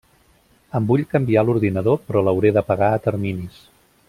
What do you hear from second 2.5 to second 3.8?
de pagar a terminis.